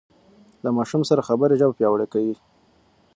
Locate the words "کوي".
2.13-2.35